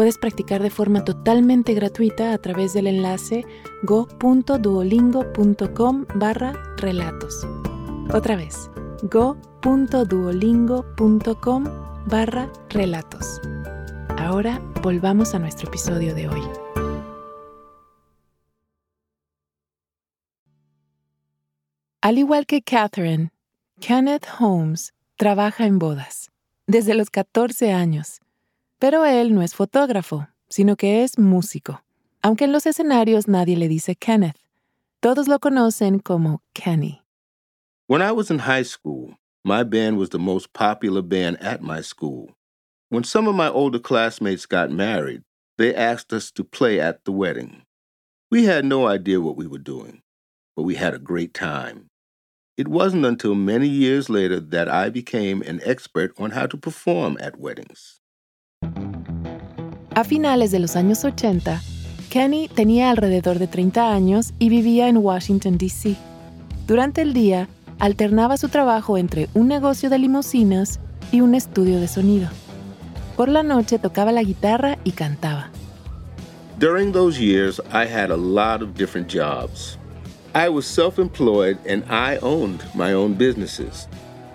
puedes 0.00 0.16
practicar 0.16 0.62
de 0.62 0.70
forma 0.70 1.04
totalmente 1.04 1.74
gratuita 1.74 2.32
a 2.32 2.38
través 2.38 2.72
del 2.72 2.86
enlace 2.86 3.44
go.duolingo.com 3.82 6.06
barra 6.14 6.54
relatos. 6.78 7.46
Otra 8.10 8.34
vez, 8.34 8.70
go.duolingo.com 9.02 11.64
barra 12.06 12.50
relatos. 12.70 13.42
Ahora 14.16 14.58
volvamos 14.82 15.34
a 15.34 15.38
nuestro 15.38 15.68
episodio 15.68 16.14
de 16.14 16.28
hoy. 16.28 16.40
Al 22.00 22.16
igual 22.16 22.46
que 22.46 22.62
Catherine, 22.62 23.32
Kenneth 23.78 24.24
Holmes 24.38 24.94
trabaja 25.16 25.66
en 25.66 25.78
bodas 25.78 26.30
desde 26.66 26.94
los 26.94 27.10
14 27.10 27.74
años 27.74 28.22
Pero 28.80 29.04
él 29.04 29.34
no 29.34 29.42
es 29.42 29.54
fotógrafo, 29.54 30.26
sino 30.48 30.74
que 30.74 31.04
es 31.04 31.18
músico. 31.18 31.82
Aunque 32.22 32.46
en 32.46 32.52
los 32.52 32.64
escenarios 32.64 33.28
nadie 33.28 33.54
le 33.56 33.68
dice 33.68 33.94
Kenneth. 33.94 34.38
Todos 35.00 35.28
lo 35.28 35.38
conocen 35.38 35.98
como 36.00 36.42
Kenny. 36.54 37.02
When 37.88 38.00
I 38.00 38.12
was 38.12 38.30
in 38.30 38.38
high 38.38 38.64
school, 38.64 39.18
my 39.44 39.64
band 39.64 39.98
was 39.98 40.08
the 40.08 40.18
most 40.18 40.54
popular 40.54 41.02
band 41.02 41.36
at 41.42 41.60
my 41.60 41.82
school. 41.82 42.34
When 42.88 43.04
some 43.04 43.28
of 43.28 43.34
my 43.34 43.48
older 43.48 43.78
classmates 43.78 44.46
got 44.46 44.70
married, 44.70 45.24
they 45.58 45.74
asked 45.74 46.14
us 46.14 46.30
to 46.32 46.42
play 46.42 46.80
at 46.80 47.04
the 47.04 47.12
wedding. 47.12 47.66
We 48.30 48.46
had 48.46 48.64
no 48.64 48.86
idea 48.86 49.20
what 49.20 49.36
we 49.36 49.46
were 49.46 49.58
doing, 49.58 50.00
but 50.56 50.62
we 50.62 50.76
had 50.76 50.94
a 50.94 50.98
great 50.98 51.34
time. 51.34 51.90
It 52.56 52.66
wasn't 52.66 53.04
until 53.04 53.34
many 53.34 53.68
years 53.68 54.08
later 54.08 54.40
that 54.40 54.70
I 54.70 54.88
became 54.88 55.42
an 55.42 55.60
expert 55.64 56.14
on 56.18 56.30
how 56.30 56.46
to 56.46 56.56
perform 56.56 57.18
at 57.20 57.38
weddings. 57.38 57.99
A 59.94 60.04
finales 60.04 60.52
de 60.52 60.60
los 60.60 60.76
años 60.76 61.04
80, 61.04 61.60
Kenny 62.10 62.48
tenía 62.48 62.90
alrededor 62.90 63.38
de 63.38 63.48
30 63.48 63.92
años 63.92 64.32
y 64.38 64.48
vivía 64.48 64.88
en 64.88 64.98
Washington, 64.98 65.58
D.C. 65.58 65.96
Durante 66.66 67.02
el 67.02 67.12
día, 67.12 67.48
alternaba 67.80 68.36
su 68.36 68.48
trabajo 68.48 68.96
entre 68.98 69.28
un 69.34 69.48
negocio 69.48 69.90
de 69.90 69.98
limusinas 69.98 70.78
y 71.10 71.22
un 71.22 71.34
estudio 71.34 71.80
de 71.80 71.88
sonido. 71.88 72.28
Por 73.16 73.28
la 73.28 73.42
noche 73.42 73.78
tocaba 73.80 74.12
la 74.12 74.22
guitarra 74.22 74.78
y 74.84 74.92
cantaba. 74.92 75.50
During 76.58 76.92
those 76.92 77.18
years, 77.18 77.60
I 77.72 77.84
had 77.84 78.10
a 78.10 78.16
lot 78.16 78.62
of 78.62 78.74
different 78.76 79.12
jobs. 79.12 79.76
I 80.34 80.48
was 80.48 80.66
self 80.66 80.98
employed 80.98 81.58
and 81.68 81.82
I 81.90 82.18
owned 82.22 82.60
my 82.74 82.92
own 82.92 83.14
businesses. 83.14 83.88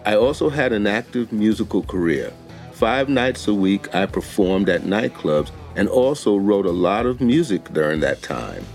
I 0.05 0.15
also 0.15 0.49
had 0.49 0.73
an 0.73 0.85
active 0.85 1.31
musical 1.31 1.81
career. 1.81 2.33
Five 2.75 3.07
nights 3.07 3.47
a 3.47 3.53
week, 3.53 3.87
I 3.95 4.05
performed 4.05 4.67
at 4.67 4.81
nightclubs 4.81 5.49
and 5.77 5.87
also 5.87 6.35
wrote 6.35 6.65
a 6.65 6.73
lot 6.73 7.05
of 7.05 7.21
music 7.21 7.71
during 7.71 8.01
that 8.01 8.21
time. 8.21 8.65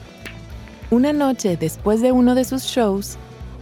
Una 0.90 1.12
noche 1.12 1.58
después 1.58 2.00
de 2.00 2.10
uno 2.10 2.34
de 2.34 2.44
sus 2.44 2.64
shows, 2.64 3.18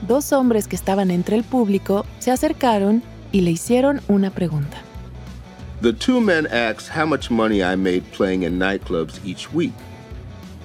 dos 0.06 0.32
hombres 0.32 0.68
que 0.68 0.76
estaban 0.76 1.10
entre 1.10 1.34
el 1.36 1.42
público 1.42 2.06
se 2.20 2.30
acercaron 2.30 3.02
y 3.32 3.40
le 3.40 3.50
hicieron 3.50 4.00
una 4.08 4.30
pregunta. 4.30 4.76
The 5.80 5.92
two 5.92 6.20
men 6.20 6.46
asked 6.46 6.88
how 6.88 7.04
much 7.04 7.32
money 7.32 7.60
I 7.60 7.74
made 7.74 8.04
playing 8.12 8.44
in 8.44 8.60
nightclubs 8.60 9.18
each 9.24 9.52
week. 9.52 9.74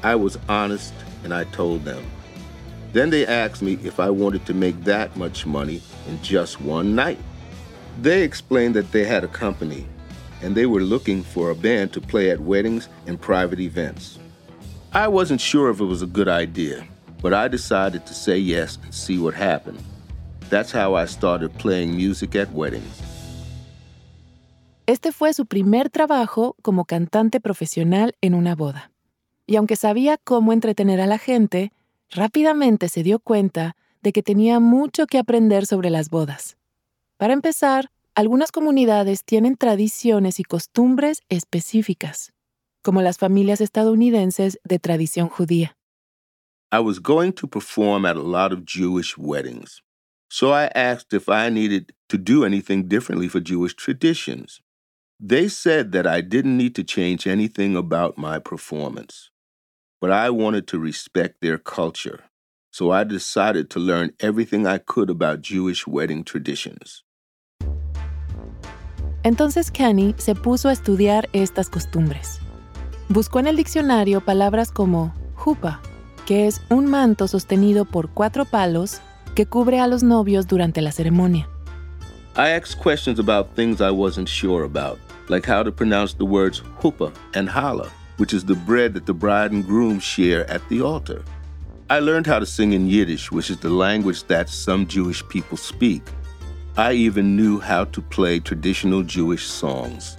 I 0.03 0.13
was 0.13 0.37
honest 0.47 0.93
and 1.23 1.33
I 1.33 1.45
told 1.45 1.83
them. 1.83 2.03
Then 2.93 3.09
they 3.09 3.25
asked 3.25 3.63
me 3.63 3.79
if 3.83 3.99
I 3.99 4.11
wanted 4.11 4.45
to 4.45 4.53
make 4.53 4.83
that 4.83 5.17
much 5.17 5.47
money 5.47 5.81
in 6.07 6.21
just 6.21 6.61
one 6.61 6.93
night. 6.93 7.17
They 8.01 8.23
explained 8.23 8.75
that 8.75 8.91
they 8.91 9.05
had 9.05 9.23
a 9.23 9.27
company 9.27 9.85
and 10.41 10.55
they 10.55 10.65
were 10.65 10.81
looking 10.81 11.23
for 11.23 11.51
a 11.51 11.55
band 11.55 11.93
to 11.93 12.01
play 12.01 12.31
at 12.31 12.39
weddings 12.39 12.89
and 13.07 13.19
private 13.19 13.59
events. 13.59 14.19
I 14.93 15.07
wasn't 15.07 15.39
sure 15.39 15.69
if 15.69 15.79
it 15.79 15.85
was 15.85 16.01
a 16.01 16.07
good 16.07 16.27
idea, 16.27 16.85
but 17.21 17.33
I 17.33 17.47
decided 17.47 18.05
to 18.05 18.13
say 18.13 18.37
yes 18.37 18.77
and 18.83 18.93
see 18.93 19.17
what 19.17 19.33
happened. 19.33 19.79
That's 20.49 20.71
how 20.71 20.95
I 20.95 21.05
started 21.05 21.51
playing 21.57 21.95
music 21.95 22.35
at 22.35 22.51
weddings. 22.51 23.01
Este 24.85 25.13
fue 25.13 25.33
su 25.33 25.45
primer 25.45 25.89
trabajo 25.89 26.57
como 26.61 26.83
cantante 26.83 27.39
profesional 27.39 28.15
en 28.21 28.33
una 28.33 28.53
boda. 28.53 28.91
Y 29.47 29.55
aunque 29.55 29.77
sabía 29.77 30.17
cómo 30.17 30.51
entretener 30.51 30.99
a 30.99 31.07
la 31.07 31.17
gente, 31.17 31.71
rápidamente 32.09 32.89
se 32.89 33.01
dio 33.01 33.19
cuenta 33.19 33.77
de 34.01 34.11
que 34.11 34.21
tenía 34.21 34.59
mucho 34.59 35.07
que 35.07 35.19
aprender 35.19 35.65
sobre 35.65 35.89
las 35.89 36.09
bodas. 36.09 36.57
Para 37.23 37.35
empezar, 37.35 37.89
algunas 38.15 38.51
comunidades 38.51 39.23
tienen 39.23 39.55
tradiciones 39.55 40.41
y 40.41 40.43
costumbres 40.43 41.21
específicas, 41.29 42.33
como 42.81 43.01
las 43.01 43.17
familias 43.17 43.61
estadounidenses 43.61 44.59
de 44.65 44.77
tradición 44.77 45.29
judía. 45.29 45.77
I 46.69 46.79
was 46.79 46.99
going 46.99 47.31
to 47.35 47.47
perform 47.47 48.05
at 48.05 48.17
a 48.17 48.21
lot 48.21 48.51
of 48.51 48.65
Jewish 48.65 49.17
weddings, 49.17 49.81
so 50.29 50.51
I 50.51 50.65
asked 50.75 51.13
if 51.13 51.29
I 51.29 51.49
needed 51.49 51.93
to 52.09 52.17
do 52.17 52.43
anything 52.43 52.89
differently 52.89 53.29
for 53.29 53.39
Jewish 53.39 53.73
traditions. 53.73 54.61
They 55.17 55.47
said 55.47 55.93
that 55.93 56.05
I 56.05 56.19
didn't 56.19 56.57
need 56.57 56.75
to 56.75 56.83
change 56.83 57.25
anything 57.25 57.77
about 57.77 58.17
my 58.17 58.37
performance. 58.37 59.31
but 60.01 60.11
I 60.11 60.29
wanted 60.29 60.67
to 60.67 60.77
respect 60.77 61.39
their 61.39 61.57
culture. 61.57 62.25
So 62.73 62.91
I 62.91 63.05
decided 63.05 63.69
to 63.69 63.79
learn 63.79 64.11
everything 64.19 64.67
I 64.67 64.77
could 64.77 65.09
about 65.09 65.41
Jewish 65.41 65.87
wedding 65.87 66.25
traditions. 66.25 67.05
Entonces 69.23 69.71
Kenny 69.71 70.13
se 70.17 70.35
puso 70.35 70.67
a 70.67 70.73
estudiar 70.73 71.29
estas 71.31 71.69
costumbres. 71.69 72.39
Buscó 73.07 73.39
en 73.39 73.47
el 73.47 73.55
diccionario 73.55 74.21
palabras 74.21 74.71
como 74.71 75.13
jupa, 75.35 75.81
que 76.25 76.47
es 76.47 76.61
un 76.69 76.87
manto 76.87 77.27
sostenido 77.27 77.85
por 77.85 78.09
cuatro 78.09 78.45
palos 78.45 78.99
que 79.33 79.45
cubre 79.45 79.79
a 79.79 79.87
los 79.87 80.03
novios 80.03 80.47
durante 80.47 80.81
la 80.81 80.91
ceremonia. 80.91 81.47
I 82.35 82.49
asked 82.49 82.81
questions 82.81 83.19
about 83.19 83.55
things 83.55 83.79
I 83.79 83.91
wasn't 83.91 84.27
sure 84.27 84.65
about, 84.65 84.99
like 85.29 85.45
how 85.47 85.63
to 85.63 85.71
pronounce 85.71 86.15
the 86.15 86.25
words 86.25 86.61
hupa 86.81 87.11
and 87.33 87.47
challah, 87.47 87.89
which 88.17 88.33
is 88.33 88.43
the 88.43 88.55
bread 88.55 88.93
that 88.93 89.05
the 89.05 89.13
bride 89.13 89.51
and 89.51 89.65
groom 89.65 89.99
share 89.99 90.49
at 90.49 90.61
the 90.69 90.81
altar. 90.81 91.23
I 91.89 91.99
learned 91.99 92.27
how 92.27 92.39
to 92.39 92.45
sing 92.45 92.73
in 92.73 92.87
Yiddish, 92.87 93.31
which 93.31 93.49
is 93.49 93.57
the 93.57 93.69
language 93.69 94.23
that 94.27 94.49
some 94.49 94.87
Jewish 94.87 95.21
people 95.29 95.57
speak. 95.57 96.01
I 96.75 96.93
even 96.93 97.35
knew 97.35 97.59
how 97.59 97.85
to 97.85 98.01
play 98.01 98.39
traditional 98.39 99.03
Jewish 99.03 99.45
songs. 99.45 100.17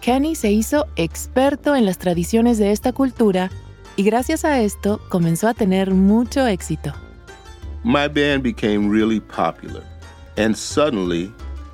Kenny 0.00 0.34
se 0.34 0.50
hizo 0.50 0.86
experto 0.96 1.76
en 1.76 1.84
las 1.84 1.98
tradiciones 1.98 2.56
de 2.56 2.70
esta 2.70 2.92
cultura 2.92 3.50
y 3.96 4.02
gracias 4.02 4.46
a 4.46 4.62
esto 4.62 5.02
comenzó 5.10 5.48
a 5.48 5.54
tener 5.54 5.90
mucho 5.90 6.46
éxito. 6.46 6.94
My 7.84 8.08
band 8.08 8.42
became 8.42 8.88
really 8.88 9.20
popular, 9.20 9.84
and 10.38 10.56
suddenly, 10.56 11.30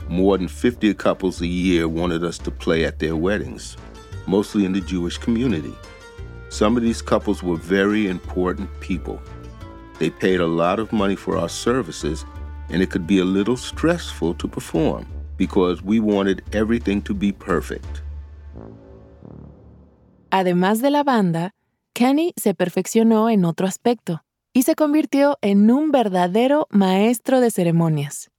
more 0.09 0.37
than 0.37 0.49
50 0.49 0.93
couples 0.95 1.41
a 1.41 1.47
year 1.47 1.87
wanted 1.87 2.25
us 2.25 2.39
to 2.39 2.51
play 2.51 2.85
at 2.85 2.99
their 2.99 3.15
weddings, 3.15 3.77
mostly 4.27 4.65
in 4.65 4.73
the 4.73 4.81
Jewish 4.81 5.17
community. 5.17 5.75
Some 6.49 6.77
of 6.77 6.83
these 6.83 7.03
couples 7.03 7.45
were 7.45 7.57
very 7.57 8.09
important 8.09 8.69
people. 8.81 9.21
They 10.01 10.11
paid 10.11 10.41
a 10.41 10.47
lot 10.47 10.81
of 10.81 10.93
money 10.93 11.15
for 11.15 11.37
our 11.37 11.49
services, 11.49 12.25
and 12.71 12.83
it 12.83 12.91
could 12.91 13.07
be 13.07 13.21
a 13.21 13.25
little 13.25 13.57
stressful 13.57 14.35
to 14.35 14.49
perform 14.49 15.07
because 15.37 15.83
we 15.83 16.01
wanted 16.01 16.43
everything 16.53 17.01
to 17.03 17.15
be 17.15 17.33
perfect. 17.33 18.03
Además 20.31 20.83
de 20.83 20.91
la 20.91 21.03
banda, 21.03 21.55
Kenny 21.95 22.35
se 22.37 22.55
perfeccionó 22.55 23.31
en 23.31 23.45
otro 23.45 23.67
aspecto 23.67 24.23
y 24.53 24.63
se 24.63 24.75
convirtió 24.75 25.39
en 25.41 25.71
un 25.71 25.91
verdadero 25.91 26.67
maestro 26.71 27.41
de 27.41 27.51
ceremonias. 27.51 28.31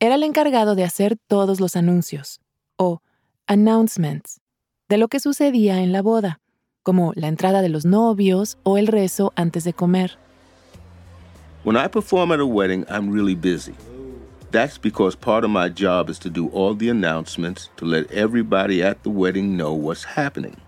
Era 0.00 0.16
el 0.16 0.22
encargado 0.22 0.74
de 0.74 0.84
hacer 0.84 1.16
todos 1.26 1.60
los 1.60 1.76
anuncios, 1.76 2.40
o 2.76 3.02
announcements, 3.46 4.40
de 4.88 4.98
lo 4.98 5.08
que 5.08 5.20
sucedía 5.20 5.80
en 5.82 5.92
la 5.92 6.02
boda, 6.02 6.40
como 6.82 7.12
la 7.14 7.28
entrada 7.28 7.62
de 7.62 7.68
los 7.68 7.84
novios 7.84 8.58
o 8.62 8.78
el 8.78 8.86
rezo 8.86 9.32
antes 9.36 9.64
de 9.64 9.72
comer. 9.72 10.18
When 11.64 11.76
I 11.78 11.88
perform 11.88 12.30
at 12.30 12.40
a 12.40 12.46
wedding, 12.46 12.84
I'm 12.90 13.08
really 13.08 13.34
busy. 13.34 13.74
That's 14.50 14.76
because 14.76 15.16
part 15.16 15.44
of 15.44 15.50
my 15.50 15.70
job 15.70 16.10
is 16.10 16.18
to 16.18 16.28
do 16.28 16.48
all 16.48 16.74
the 16.74 16.90
announcements 16.90 17.70
to 17.78 17.86
let 17.86 18.10
everybody 18.12 18.82
at 18.82 19.02
the 19.02 19.08
wedding 19.08 19.56
know 19.56 19.72
what's 19.72 20.04
happening. 20.04 20.58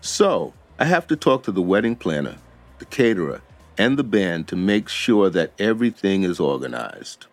So, 0.00 0.52
I 0.80 0.86
have 0.86 1.06
to 1.06 1.16
talk 1.16 1.44
to 1.44 1.52
the 1.52 1.62
wedding 1.62 1.94
planner, 1.94 2.38
the 2.80 2.86
caterer, 2.86 3.40
and 3.78 3.96
the 3.96 4.02
band 4.02 4.48
to 4.48 4.56
make 4.56 4.88
sure 4.88 5.30
that 5.30 5.52
everything 5.60 6.24
is 6.24 6.40
organized. 6.40 7.26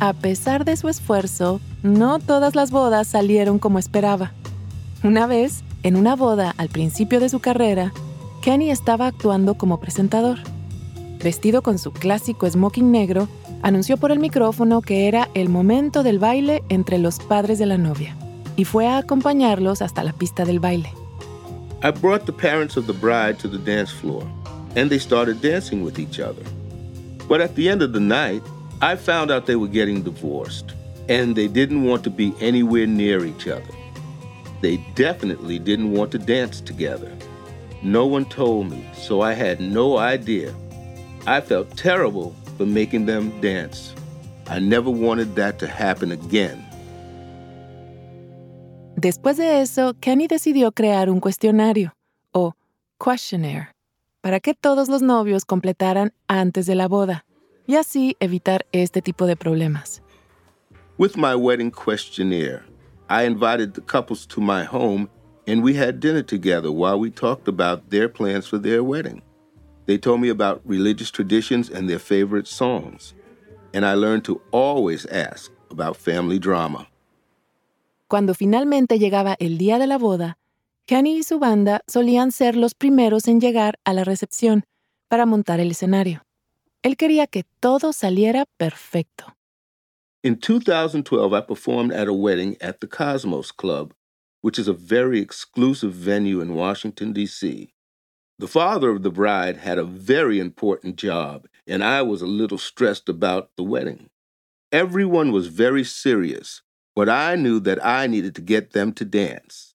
A 0.00 0.12
pesar 0.12 0.66
de 0.66 0.76
su 0.76 0.88
esfuerzo, 0.88 1.62
no 1.82 2.18
todas 2.18 2.54
las 2.54 2.70
bodas 2.70 3.06
salieron 3.06 3.58
como 3.58 3.78
esperaba. 3.78 4.32
Una 5.02 5.26
vez, 5.26 5.64
en 5.82 5.96
una 5.96 6.14
boda 6.14 6.54
al 6.58 6.68
principio 6.68 7.20
de 7.20 7.30
su 7.30 7.40
carrera, 7.40 7.90
Kenny 8.42 8.70
estaba 8.70 9.06
actuando 9.06 9.54
como 9.54 9.80
presentador. 9.80 10.36
Vestido 11.22 11.62
con 11.62 11.78
su 11.78 11.92
clásico 11.92 12.48
smoking 12.48 12.90
negro, 12.90 13.28
anunció 13.62 13.96
por 13.96 14.12
el 14.12 14.20
micrófono 14.20 14.82
que 14.82 15.08
era 15.08 15.28
el 15.34 15.48
momento 15.48 16.02
del 16.02 16.18
baile 16.18 16.62
entre 16.68 16.98
los 16.98 17.18
padres 17.18 17.58
de 17.58 17.66
la 17.66 17.78
novia 17.78 18.16
y 18.58 18.64
fue 18.64 18.88
a 18.88 18.98
acompañarlos 18.98 19.82
hasta 19.82 20.02
la 20.02 20.12
pista 20.12 20.44
del 20.44 20.58
baile. 20.58 20.92
I 21.82 21.92
brought 21.92 22.26
the 22.26 22.32
parents 22.32 22.76
of 22.76 22.86
the 22.86 22.92
bride 22.92 23.38
to 23.38 23.48
the 23.48 23.58
dance 23.58 23.92
floor, 23.92 24.24
and 24.74 24.90
they 24.90 24.98
started 24.98 25.40
dancing 25.40 25.84
with 25.84 26.00
each 26.00 26.18
other. 26.18 26.42
But 27.28 27.40
at 27.40 27.54
the 27.54 27.68
end 27.68 27.82
of 27.82 27.92
the 27.92 28.00
night, 28.00 28.42
I 28.82 28.96
found 28.96 29.30
out 29.30 29.46
they 29.46 29.54
were 29.54 29.70
getting 29.70 30.02
divorced, 30.02 30.74
and 31.08 31.36
they 31.36 31.46
didn't 31.46 31.84
want 31.84 32.02
to 32.02 32.10
be 32.10 32.34
anywhere 32.40 32.88
near 32.88 33.24
each 33.24 33.46
other. 33.46 33.72
They 34.60 34.78
definitely 34.96 35.60
didn't 35.60 35.92
want 35.92 36.10
to 36.12 36.18
dance 36.18 36.60
together. 36.60 37.12
No 37.80 38.06
one 38.06 38.24
told 38.24 38.70
me, 38.70 38.84
so 38.92 39.20
I 39.20 39.34
had 39.34 39.60
no 39.60 39.98
idea. 39.98 40.52
I 41.28 41.42
felt 41.42 41.76
terrible 41.76 42.34
for 42.56 42.64
making 42.64 43.04
them 43.04 43.38
dance. 43.42 43.94
I 44.48 44.60
never 44.60 44.88
wanted 44.88 45.36
that 45.36 45.58
to 45.58 45.66
happen 45.66 46.10
again. 46.10 46.64
Después 48.96 49.36
de 49.36 49.60
eso, 49.60 49.92
Kenny 50.00 50.26
decidió 50.26 50.72
crear 50.72 51.10
un 51.10 51.20
cuestionario, 51.20 51.92
o 52.32 52.54
questionnaire, 52.98 53.74
para 54.22 54.40
que 54.40 54.54
todos 54.54 54.88
los 54.88 55.02
novios 55.02 55.44
completaran 55.44 56.14
antes 56.28 56.64
de 56.64 56.74
la 56.74 56.88
boda, 56.88 57.26
y 57.66 57.76
así 57.76 58.16
evitar 58.20 58.64
este 58.72 59.02
tipo 59.02 59.26
de 59.26 59.36
problemas. 59.36 60.00
With 60.96 61.18
my 61.18 61.34
wedding 61.34 61.70
questionnaire, 61.70 62.64
I 63.10 63.24
invited 63.24 63.74
the 63.74 63.82
couples 63.82 64.26
to 64.28 64.40
my 64.40 64.64
home 64.64 65.10
and 65.46 65.62
we 65.62 65.74
had 65.74 66.00
dinner 66.00 66.22
together 66.22 66.72
while 66.72 66.98
we 66.98 67.10
talked 67.10 67.48
about 67.48 67.90
their 67.90 68.08
plans 68.08 68.48
for 68.48 68.58
their 68.58 68.82
wedding. 68.82 69.20
They 69.88 69.96
told 69.96 70.20
me 70.20 70.28
about 70.28 70.60
religious 70.66 71.10
traditions 71.10 71.70
and 71.70 71.88
their 71.88 71.98
favorite 71.98 72.46
songs. 72.46 73.14
And 73.72 73.86
I 73.86 73.94
learned 73.94 74.22
to 74.26 74.42
always 74.52 75.06
ask 75.06 75.50
about 75.70 75.96
family 75.96 76.38
drama. 76.38 76.88
Cuando 78.06 78.34
finalmente 78.34 78.98
llegaba 78.98 79.34
el 79.40 79.56
día 79.56 79.78
de 79.78 79.86
la 79.86 79.96
boda, 79.96 80.36
Kenny 80.86 81.16
y 81.16 81.22
su 81.22 81.38
banda 81.38 81.80
solían 81.86 82.32
ser 82.32 82.54
los 82.54 82.74
primeros 82.74 83.28
en 83.28 83.40
llegar 83.40 83.78
a 83.86 83.94
la 83.94 84.04
recepción 84.04 84.64
para 85.08 85.24
montar 85.24 85.58
el 85.58 85.70
escenario. 85.70 86.22
Él 86.82 86.98
quería 86.98 87.26
que 87.26 87.44
todo 87.58 87.94
saliera 87.94 88.44
perfecto. 88.58 89.34
In 90.22 90.38
2012, 90.38 91.32
I 91.32 91.40
performed 91.40 91.92
at 91.92 92.08
a 92.08 92.12
wedding 92.12 92.58
at 92.60 92.80
the 92.80 92.86
Cosmos 92.86 93.50
Club, 93.52 93.94
which 94.42 94.58
is 94.58 94.68
a 94.68 94.74
very 94.74 95.18
exclusive 95.18 95.92
venue 95.94 96.42
in 96.42 96.54
Washington, 96.54 97.14
D.C. 97.14 97.72
The 98.40 98.46
father 98.46 98.90
of 98.90 99.02
the 99.02 99.10
bride 99.10 99.56
had 99.56 99.78
a 99.78 99.84
very 99.84 100.38
important 100.38 100.94
job, 100.94 101.48
and 101.66 101.82
I 101.82 102.02
was 102.02 102.22
a 102.22 102.26
little 102.26 102.56
stressed 102.56 103.08
about 103.08 103.50
the 103.56 103.64
wedding. 103.64 104.10
Everyone 104.70 105.32
was 105.32 105.48
very 105.48 105.82
serious, 105.82 106.62
but 106.94 107.08
I 107.08 107.34
knew 107.34 107.58
that 107.58 107.84
I 107.84 108.06
needed 108.06 108.36
to 108.36 108.40
get 108.40 108.74
them 108.74 108.92
to 108.92 109.04
dance. 109.04 109.74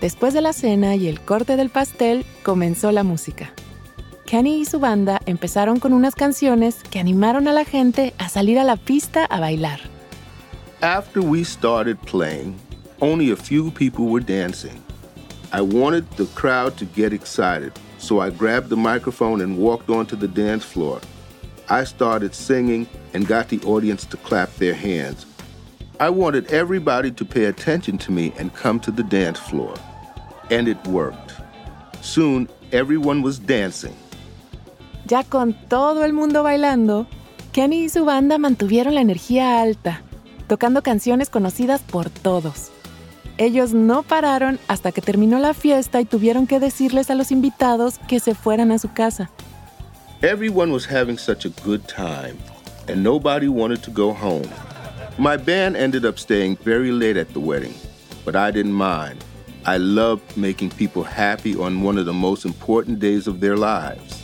Después 0.00 0.34
de 0.34 0.40
la 0.40 0.52
cena 0.52 0.96
y 0.96 1.06
el 1.06 1.20
corte 1.20 1.56
del 1.56 1.70
pastel, 1.70 2.24
comenzó 2.42 2.90
la 2.90 3.04
música. 3.04 3.52
Kenny 4.24 4.62
y 4.62 4.64
su 4.64 4.80
banda 4.80 5.20
empezaron 5.26 5.78
con 5.78 5.92
unas 5.92 6.16
canciones 6.16 6.82
que 6.90 6.98
animaron 6.98 7.46
a 7.46 7.52
la 7.52 7.64
gente 7.64 8.12
a 8.18 8.28
salir 8.28 8.58
a 8.58 8.64
la 8.64 8.74
pista 8.74 9.24
a 9.24 9.38
bailar. 9.38 9.78
After 10.82 11.22
we 11.22 11.44
started 11.44 11.96
playing, 12.02 12.56
only 13.00 13.30
a 13.30 13.36
few 13.36 13.70
people 13.70 14.06
were 14.06 14.20
dancing. 14.20 14.85
I 15.56 15.62
wanted 15.62 16.04
the 16.18 16.26
crowd 16.34 16.76
to 16.76 16.84
get 16.84 17.14
excited, 17.14 17.72
so 17.96 18.20
I 18.20 18.28
grabbed 18.28 18.68
the 18.68 18.76
microphone 18.76 19.40
and 19.40 19.56
walked 19.56 19.88
onto 19.88 20.14
the 20.14 20.28
dance 20.28 20.62
floor. 20.62 21.00
I 21.70 21.84
started 21.84 22.34
singing 22.34 22.86
and 23.14 23.26
got 23.26 23.48
the 23.48 23.58
audience 23.62 24.04
to 24.10 24.18
clap 24.18 24.54
their 24.56 24.74
hands. 24.74 25.24
I 25.98 26.10
wanted 26.10 26.52
everybody 26.52 27.10
to 27.10 27.24
pay 27.24 27.46
attention 27.46 27.96
to 28.04 28.12
me 28.12 28.34
and 28.36 28.52
come 28.52 28.78
to 28.80 28.90
the 28.90 29.02
dance 29.02 29.38
floor. 29.38 29.74
And 30.50 30.68
it 30.68 30.86
worked. 30.88 31.32
Soon, 32.02 32.50
everyone 32.70 33.22
was 33.22 33.38
dancing. 33.38 33.96
Ya 35.06 35.22
con 35.22 35.56
todo 35.70 36.04
el 36.04 36.12
mundo 36.12 36.42
bailando, 36.42 37.06
Kenny 37.52 37.84
y 37.84 37.88
su 37.88 38.04
banda 38.04 38.36
mantuvieron 38.36 38.94
la 38.94 39.00
energía 39.00 39.62
alta, 39.62 40.02
tocando 40.48 40.82
canciones 40.82 41.30
conocidas 41.30 41.80
por 41.80 42.10
todos. 42.10 42.72
Ellos 43.38 43.74
no 43.74 44.02
pararon 44.02 44.58
hasta 44.66 44.92
que 44.92 45.02
terminó 45.02 45.38
la 45.38 45.52
fiesta 45.52 46.00
y 46.00 46.06
tuvieron 46.06 46.46
que 46.46 46.58
decirles 46.58 47.10
a 47.10 47.14
los 47.14 47.30
invitados 47.30 47.98
que 48.08 48.18
se 48.18 48.34
fueran 48.34 48.72
a 48.72 48.78
su 48.78 48.90
casa. 48.92 49.30
Everyone 50.22 50.72
was 50.72 50.86
having 50.86 51.18
such 51.18 51.44
a 51.44 51.50
good 51.62 51.82
time, 51.86 52.38
and 52.88 53.02
nobody 53.02 53.48
wanted 53.48 53.82
to 53.82 53.90
go 53.90 54.14
home. 54.14 54.48
My 55.18 55.36
band 55.36 55.76
ended 55.76 56.06
up 56.06 56.18
staying 56.18 56.56
very 56.64 56.90
late 56.90 57.18
at 57.20 57.28
the 57.34 57.38
wedding, 57.38 57.74
but 58.24 58.34
I 58.34 58.50
didn't 58.50 58.72
mind. 58.72 59.22
I 59.66 59.76
loved 59.76 60.36
making 60.36 60.70
people 60.70 61.02
happy 61.02 61.54
on 61.54 61.82
one 61.82 61.98
of 61.98 62.06
the 62.06 62.14
most 62.14 62.46
important 62.46 63.00
days 63.00 63.26
of 63.26 63.40
their 63.40 63.56
lives. 63.56 64.22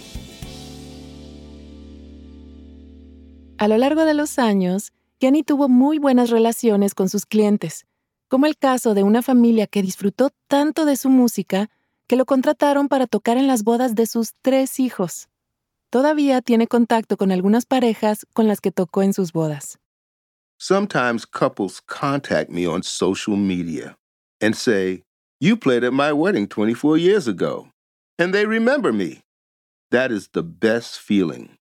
A 3.59 3.69
lo 3.69 3.77
largo 3.77 4.07
de 4.07 4.15
los 4.15 4.39
años, 4.39 4.93
Kenny 5.19 5.43
tuvo 5.43 5.69
muy 5.69 5.99
buenas 5.99 6.31
relaciones 6.31 6.95
con 6.95 7.11
sus 7.11 7.27
clientes, 7.27 7.85
como 8.33 8.47
el 8.47 8.57
caso 8.57 8.95
de 8.95 9.03
una 9.03 9.21
familia 9.21 9.67
que 9.67 9.83
disfrutó 9.83 10.31
tanto 10.49 10.87
de 10.87 10.97
su 10.97 11.11
música 11.11 11.69
que 12.07 12.17
lo 12.17 12.25
contrataron 12.25 12.89
para 12.89 13.07
tocar 13.07 13.37
en 13.37 13.47
las 13.47 13.63
bodas 13.63 13.95
de 13.95 14.07
sus 14.07 14.33
tres 14.41 14.81
hijos. 14.81 15.29
Todavía 15.91 16.41
tiene 16.41 16.67
contacto 16.67 17.19
con 17.19 17.31
algunas 17.31 17.67
parejas 17.67 18.27
con 18.33 18.49
las 18.49 18.63
que 18.63 18.73
tocó 18.73 19.03
en 19.03 19.13
sus 19.13 19.33
bodas. 19.33 19.79
Sometimes 20.57 21.27
couples 21.27 21.83
contact 21.83 22.49
me 22.49 22.67
on 22.67 22.83
social 22.83 23.37
media 23.37 23.99
and 24.41 24.57
say, 24.57 25.03
You 25.39 25.55
played 25.55 25.85
at 25.85 25.93
my 25.93 26.15
wedding 26.15 26.49
24 26.49 26.97
years 26.97 27.29
ago, 27.29 27.69
and 28.19 28.33
they 28.33 28.47
remember 28.47 28.95
me. 28.95 29.21
That 29.91 30.11
is 30.11 30.31
the 30.33 30.43
best 30.43 30.99
feeling. 30.99 31.59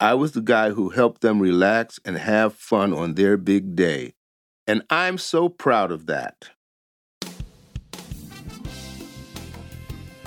I 0.00 0.14
was 0.14 0.32
the 0.32 0.42
guy 0.42 0.70
who 0.70 0.88
helped 0.88 1.20
them 1.20 1.38
relax 1.38 2.00
and 2.04 2.18
have 2.18 2.54
fun 2.54 2.92
on 2.92 3.14
their 3.14 3.36
big 3.36 3.76
day, 3.76 4.14
and 4.66 4.82
I'm 4.90 5.18
so 5.18 5.48
proud 5.48 5.90
of 5.90 6.06
that. 6.06 6.46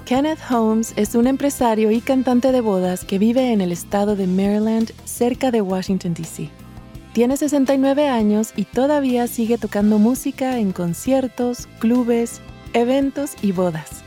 Kenneth 0.05 0.39
Holmes 0.51 0.93
es 0.97 1.15
un 1.15 1.25
empresario 1.25 1.89
y 1.89 1.99
cantante 1.99 2.51
de 2.51 2.61
bodas 2.61 3.03
que 3.03 3.17
vive 3.17 3.51
en 3.51 3.59
el 3.59 3.71
estado 3.71 4.15
de 4.15 4.27
Maryland, 4.27 4.91
cerca 5.03 5.49
de 5.49 5.61
Washington, 5.61 6.13
D.C. 6.13 6.51
Tiene 7.13 7.37
69 7.37 8.07
años 8.07 8.53
y 8.55 8.65
todavía 8.65 9.25
sigue 9.25 9.57
tocando 9.57 9.97
música 9.97 10.59
en 10.59 10.73
conciertos, 10.73 11.67
clubes, 11.79 12.39
eventos 12.73 13.31
y 13.41 13.51
bodas. 13.51 14.03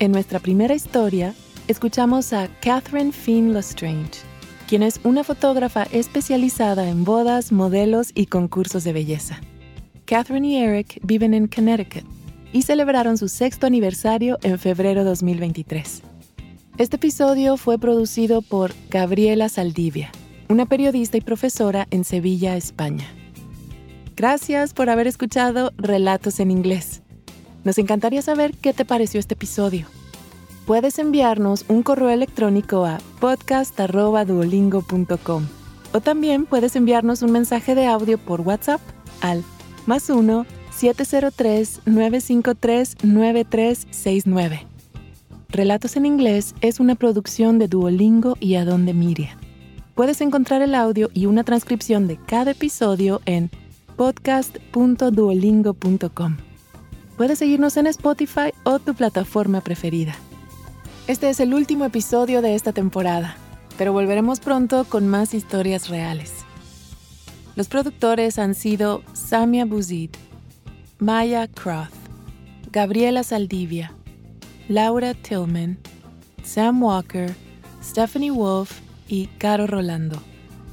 En 0.00 0.10
nuestra 0.10 0.40
primera 0.40 0.74
historia, 0.74 1.34
escuchamos 1.68 2.32
a 2.32 2.48
Catherine 2.60 3.12
Finn 3.12 3.52
Lestrange, 3.52 4.22
quien 4.66 4.82
es 4.82 4.98
una 5.04 5.22
fotógrafa 5.22 5.84
especializada 5.92 6.88
en 6.88 7.04
bodas, 7.04 7.52
modelos 7.52 8.10
y 8.12 8.26
concursos 8.26 8.82
de 8.82 8.92
belleza. 8.92 9.40
Catherine 10.08 10.48
y 10.48 10.56
Eric 10.56 11.00
viven 11.02 11.34
en 11.34 11.48
Connecticut 11.48 12.04
y 12.52 12.62
celebraron 12.62 13.18
su 13.18 13.28
sexto 13.28 13.66
aniversario 13.66 14.38
en 14.42 14.58
febrero 14.58 15.04
2023. 15.04 16.02
Este 16.78 16.96
episodio 16.96 17.58
fue 17.58 17.78
producido 17.78 18.40
por 18.40 18.72
Gabriela 18.88 19.50
Saldivia 19.50 20.10
una 20.48 20.66
periodista 20.66 21.16
y 21.18 21.20
profesora 21.20 21.86
en 21.90 22.04
Sevilla, 22.04 22.56
España. 22.56 23.06
Gracias 24.16 24.72
por 24.72 24.88
haber 24.90 25.06
escuchado 25.06 25.72
Relatos 25.76 26.40
en 26.40 26.50
Inglés. 26.50 27.02
Nos 27.64 27.76
encantaría 27.78 28.22
saber 28.22 28.56
qué 28.56 28.72
te 28.72 28.86
pareció 28.86 29.20
este 29.20 29.34
episodio. 29.34 29.86
Puedes 30.66 30.98
enviarnos 30.98 31.66
un 31.68 31.82
correo 31.82 32.08
electrónico 32.10 32.86
a 32.86 32.98
podcast.duolingo.com 33.20 35.46
o 35.92 36.00
también 36.00 36.46
puedes 36.46 36.76
enviarnos 36.76 37.22
un 37.22 37.32
mensaje 37.32 37.74
de 37.74 37.86
audio 37.86 38.18
por 38.18 38.42
WhatsApp 38.42 38.80
al 39.20 39.42
más 39.88 40.08
1 40.10 40.46
703 40.70 41.80
953 41.86 42.96
9369. 43.02 44.66
Relatos 45.48 45.96
en 45.96 46.04
Inglés 46.04 46.54
es 46.60 46.78
una 46.78 46.94
producción 46.94 47.58
de 47.58 47.68
Duolingo 47.68 48.36
y 48.38 48.56
Adonde 48.56 48.92
Miria. 48.92 49.38
Puedes 49.94 50.20
encontrar 50.20 50.60
el 50.62 50.74
audio 50.74 51.08
y 51.14 51.24
una 51.24 51.42
transcripción 51.42 52.06
de 52.06 52.18
cada 52.18 52.50
episodio 52.50 53.22
en 53.24 53.50
podcast.duolingo.com. 53.96 56.36
Puedes 57.16 57.38
seguirnos 57.38 57.78
en 57.78 57.86
Spotify 57.88 58.52
o 58.62 58.78
tu 58.78 58.94
plataforma 58.94 59.62
preferida. 59.62 60.14
Este 61.08 61.30
es 61.30 61.40
el 61.40 61.54
último 61.54 61.86
episodio 61.86 62.42
de 62.42 62.54
esta 62.54 62.72
temporada, 62.72 63.36
pero 63.78 63.94
volveremos 63.94 64.38
pronto 64.38 64.84
con 64.84 65.08
más 65.08 65.32
historias 65.32 65.88
reales. 65.88 66.44
Los 67.58 67.66
productores 67.66 68.38
han 68.38 68.54
sido 68.54 69.02
Samia 69.14 69.64
Buzid, 69.64 70.10
Maya 71.00 71.48
Croth, 71.48 71.90
Gabriela 72.70 73.24
Saldivia, 73.24 73.92
Laura 74.68 75.12
Tillman, 75.12 75.76
Sam 76.44 76.80
Walker, 76.80 77.34
Stephanie 77.82 78.30
Wolf 78.30 78.78
y 79.08 79.26
Caro 79.38 79.66
Rolando, 79.66 80.22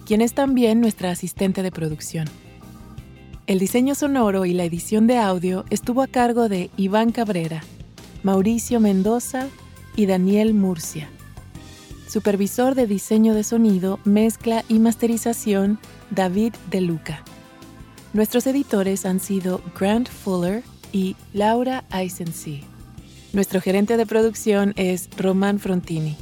quien 0.06 0.22
es 0.22 0.36
también 0.36 0.80
nuestra 0.80 1.10
asistente 1.10 1.64
de 1.64 1.72
producción. 1.72 2.28
El 3.48 3.58
diseño 3.58 3.96
sonoro 3.96 4.46
y 4.46 4.54
la 4.54 4.66
edición 4.66 5.08
de 5.08 5.18
audio 5.18 5.66
estuvo 5.72 6.04
a 6.04 6.08
cargo 6.08 6.50
de 6.50 6.70
Iván 6.78 7.12
Cabrera, 7.12 7.64
Mauricio 8.22 8.80
Mendoza 8.80 9.48
y 9.96 10.06
Daniel 10.06 10.54
Murcia. 10.54 11.10
Supervisor 12.08 12.76
de 12.76 12.86
diseño 12.86 13.34
de 13.34 13.44
sonido, 13.44 14.00
mezcla 14.04 14.64
y 14.70 14.78
masterización, 14.78 15.80
David 16.12 16.54
De 16.70 16.82
Luca. 16.82 17.24
Nuestros 18.14 18.48
editores 18.48 19.06
han 19.06 19.20
sido 19.20 19.62
Grant 19.78 20.10
Fuller 20.10 20.64
y 20.92 21.16
Laura 21.34 21.84
Eisensee. 21.92 22.64
Nuestro 23.34 23.60
gerente 23.60 23.98
de 23.98 24.06
producción 24.06 24.74
es 24.78 25.10
Román 25.18 25.60
Frontini 25.60 26.16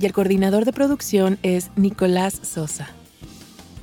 y 0.00 0.06
el 0.06 0.12
coordinador 0.12 0.64
de 0.64 0.72
producción 0.72 1.38
es 1.42 1.70
Nicolás 1.76 2.40
Sosa. 2.42 2.88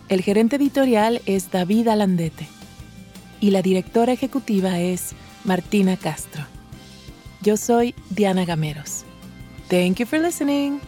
El 0.10 0.22
gerente 0.22 0.56
editorial 0.56 1.22
es 1.26 1.52
David 1.52 1.88
Alandete 1.88 2.48
y 3.40 3.52
la 3.52 3.62
directora 3.62 4.12
ejecutiva 4.12 4.80
es 4.80 5.14
Martina 5.46 5.98
Castro. 5.98 6.44
Yo 7.42 7.58
soy 7.58 7.96
Diana 8.10 8.46
Gameros. 8.46 9.04
Thank 9.70 9.98
you 9.98 10.06
for 10.06 10.20
listening. 10.20 10.82